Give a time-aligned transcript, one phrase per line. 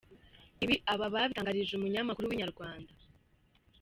[0.63, 2.91] Ibi aba babitangarije umunyamakuru wa Inyarwanda.